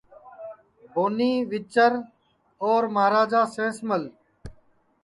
[0.93, 1.93] بونی، ویچر،
[2.65, 4.03] اور مہاراجا سینس مل